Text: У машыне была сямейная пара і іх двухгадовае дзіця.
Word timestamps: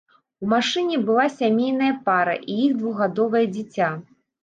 У 0.45 0.47
машыне 0.53 0.97
была 1.09 1.27
сямейная 1.35 1.93
пара 2.09 2.35
і 2.51 2.59
іх 2.65 2.75
двухгадовае 2.83 3.47
дзіця. 3.57 3.97